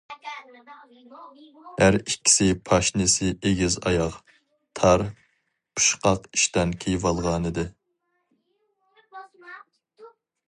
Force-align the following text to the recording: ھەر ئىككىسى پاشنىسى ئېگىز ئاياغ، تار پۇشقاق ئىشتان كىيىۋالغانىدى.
ھەر 1.81 1.97
ئىككىسى 1.97 2.47
پاشنىسى 2.69 3.27
ئېگىز 3.49 3.75
ئاياغ، 3.91 4.15
تار 4.79 5.03
پۇشقاق 5.11 6.25
ئىشتان 6.39 6.73
كىيىۋالغانىدى. 6.85 7.67